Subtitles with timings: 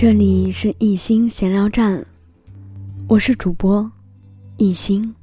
[0.00, 2.02] 这里是一心闲聊站，
[3.06, 3.86] 我是主播
[4.56, 5.14] 一心。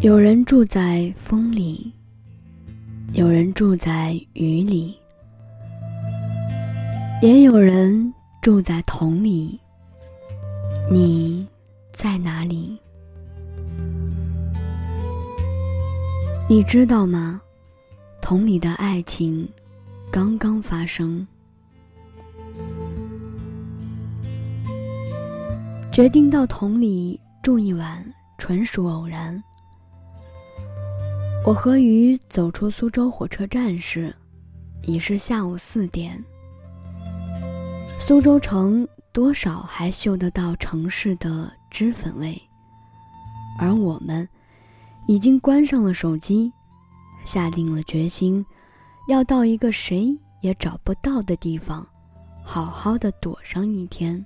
[0.00, 1.92] 有人住在风里，
[3.12, 4.92] 有人住在雨里，
[7.22, 8.12] 也有人
[8.42, 9.56] 住在桶里。
[10.90, 11.46] 你
[11.92, 12.76] 在哪里？
[16.50, 17.40] 你知道吗？
[18.24, 19.46] 同里的爱情
[20.10, 21.26] 刚刚发生，
[25.92, 28.02] 决定到同里住一晚，
[28.38, 29.38] 纯属偶然。
[31.44, 34.16] 我和鱼走出苏州火车站时，
[34.84, 36.18] 已是下午四点。
[38.00, 42.40] 苏州城多少还嗅得到城市的脂粉味，
[43.58, 44.26] 而我们
[45.06, 46.50] 已经关上了手机，
[47.24, 48.44] 下定了决心，
[49.08, 51.86] 要到一个谁也找不到的地方，
[52.42, 54.24] 好好的躲上一天。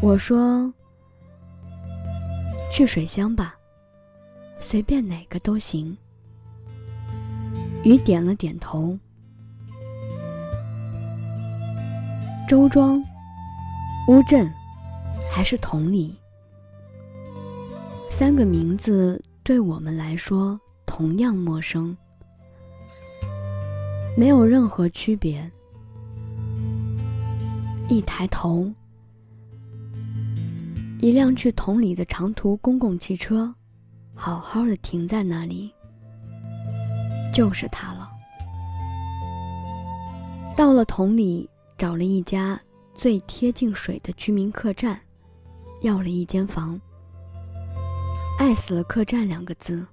[0.00, 0.72] 我说
[2.72, 3.54] ：“去水乡吧。”
[4.60, 5.96] 随便哪个都行。
[7.84, 8.98] 雨点了点头。
[12.48, 13.00] 周庄、
[14.08, 14.52] 乌镇，
[15.30, 16.18] 还是同里，
[18.10, 21.94] 三个名字对我们来说同样陌生，
[24.16, 25.48] 没有任何区别。
[27.90, 28.72] 一抬头，
[31.00, 33.54] 一辆去同里的长途公共汽车。
[34.14, 35.70] 好好的停在那里，
[37.32, 38.10] 就是他了。
[40.56, 42.60] 到了桶里，找了一家
[42.94, 44.98] 最贴近水的居民客栈，
[45.82, 46.80] 要了一间房。
[48.38, 49.86] 爱死了客栈两个字，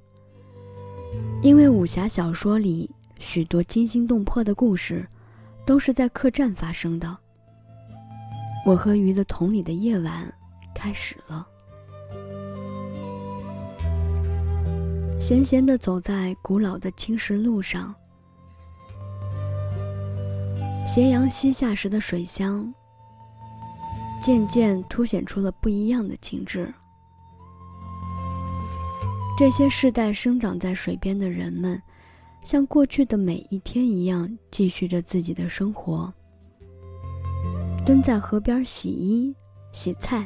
[1.41, 5.07] 因为武侠小说里许多惊心动魄的故事，
[5.65, 7.17] 都是在客栈发生的。
[8.65, 10.33] 我和鱼的桶里的夜晚
[10.73, 11.47] 开始了。
[15.19, 17.93] 闲闲地走在古老的青石路上，
[20.85, 22.71] 斜阳西下时的水乡，
[24.21, 26.73] 渐渐凸显出了不一样的景致。
[29.37, 31.81] 这些世代生长在水边的人们，
[32.41, 36.13] 像过去的每一天一样，继续着自己的生活。
[37.85, 39.35] 蹲在河边洗衣、
[39.73, 40.25] 洗菜，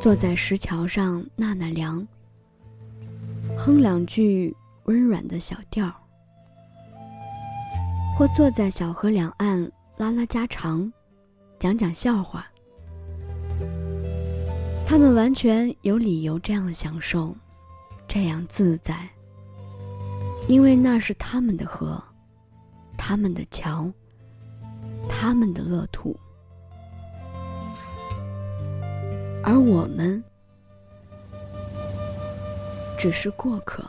[0.00, 2.04] 坐在石桥上纳纳凉。
[3.56, 4.52] 哼两句
[4.86, 5.88] 温软的小调，
[8.16, 10.92] 或坐在小河两岸拉拉家常，
[11.60, 12.44] 讲讲笑话。
[14.84, 17.36] 他们完全有理由这样享受，
[18.08, 19.08] 这样自在，
[20.48, 22.02] 因为那是他们的河，
[22.96, 23.88] 他们的桥，
[25.08, 26.18] 他们的乐土，
[29.44, 30.20] 而我们。
[33.00, 33.88] 只是过客。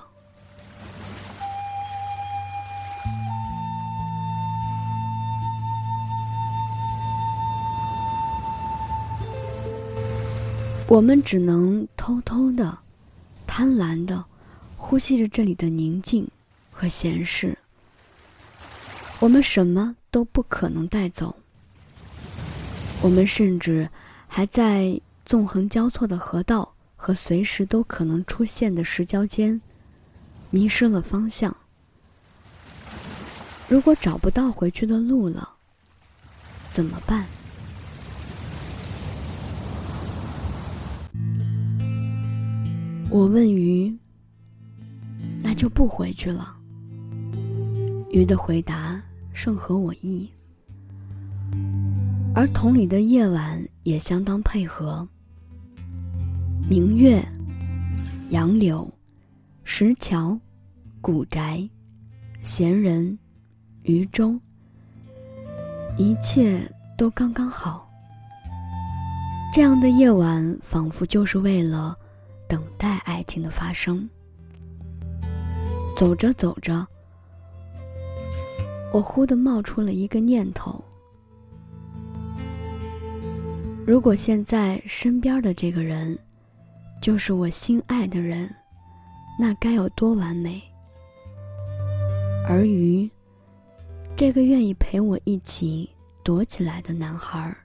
[10.88, 12.78] 我们只能偷偷的、
[13.60, 14.24] 贪婪的
[14.78, 16.26] 呼吸着这里的宁静
[16.72, 17.58] 和闲适。
[19.20, 21.36] 我们什么都不可能带走。
[23.02, 23.90] 我们甚至
[24.30, 26.74] 还在纵横交错的河道。
[26.96, 29.62] 和随时都可能出现的石礁间，
[30.50, 31.56] 迷失了方向。
[33.70, 35.56] 如果找不到回去的路了，
[36.74, 37.26] 怎么办？
[43.12, 43.92] 我问鱼
[45.42, 46.56] ：“那就不回去了。”
[48.12, 49.02] 鱼的回答
[49.34, 50.30] 甚合我意，
[52.36, 55.08] 而桶里的夜晚也相当配合。
[56.70, 57.24] 明月、
[58.30, 58.92] 杨柳、
[59.64, 60.40] 石桥、
[61.02, 61.68] 古宅、
[62.44, 63.18] 闲人、
[63.84, 64.40] 渔舟，
[65.98, 66.62] 一切
[66.96, 67.90] 都刚刚好。
[69.52, 71.96] 这样的夜晚，仿佛就是为了
[72.50, 74.10] 等待爱情的发生。
[75.96, 76.86] 走着走着，
[78.92, 80.84] 我忽地冒出了一个念头：
[83.88, 86.20] 如果现在身边的这个人……
[87.02, 88.54] 就是我心爱的人，
[89.40, 90.62] 那该有多完美！
[92.46, 93.10] 而鱼，
[94.18, 95.90] 这个愿意陪我一起
[96.22, 97.56] 躲起来的男孩，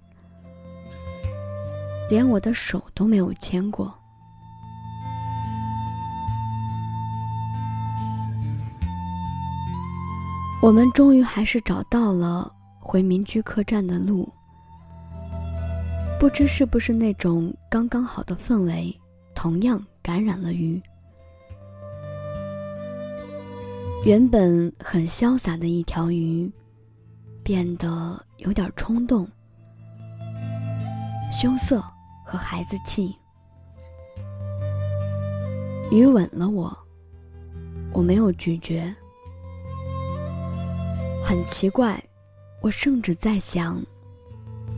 [2.09, 3.93] 连我的手都没有牵过。
[10.65, 12.51] 我们终于还是找到了
[12.81, 14.27] 回民居客栈的路。
[16.19, 18.99] 不知是不是那种刚刚好的氛围，
[19.35, 20.81] 同样感染了鱼。
[24.07, 26.51] 原本很潇洒的一条鱼，
[27.43, 29.29] 变得有点冲动、
[31.31, 31.79] 羞涩
[32.25, 33.15] 和孩子气。
[35.91, 36.75] 鱼吻了我，
[37.93, 38.91] 我没有拒绝。
[41.27, 41.99] 很奇怪，
[42.61, 43.83] 我甚至在想，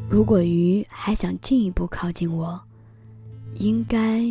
[0.09, 2.59] 如果鱼还想进一步靠近我，
[3.57, 4.23] 应该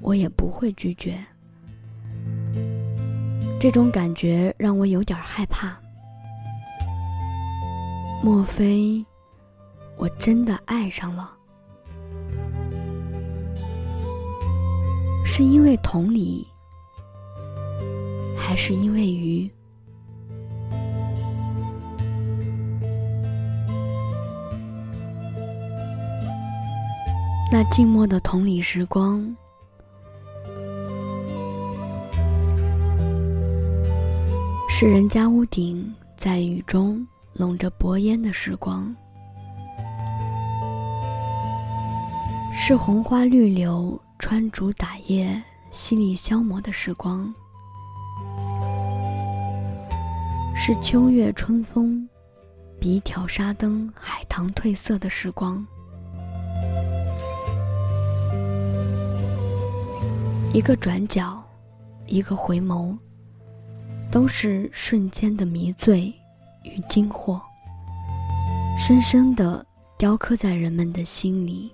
[0.00, 1.16] 我也不会拒绝。
[3.60, 5.78] 这种感觉让我有点害怕。
[8.20, 9.02] 莫非
[9.96, 11.30] 我真的爱上了？
[15.24, 16.44] 是因为同理，
[18.36, 19.48] 还是因为鱼？
[27.50, 29.34] 那静默的同理时光，
[34.68, 38.94] 是人家屋顶在雨中笼着薄烟的时光，
[42.52, 47.32] 是红花绿柳穿竹打叶犀利消磨的时光，
[50.54, 52.06] 是秋月春风
[52.78, 55.66] 笔挑沙灯海棠褪色的时光。
[60.56, 61.44] 一个转角，
[62.06, 62.96] 一个回眸，
[64.10, 66.10] 都是瞬间的迷醉
[66.62, 67.38] 与惊惑，
[68.78, 69.62] 深深的
[69.98, 71.70] 雕刻在人们的心里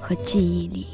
[0.00, 0.88] 和记忆里。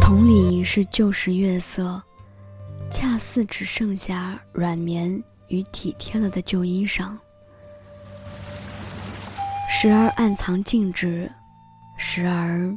[0.00, 2.02] 同理是旧时月色。
[2.94, 7.12] 恰似只剩下软绵与体贴了的旧衣裳，
[9.68, 11.28] 时而暗藏静止，
[11.98, 12.72] 时而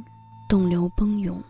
[0.48, 1.40] 动流奔涌。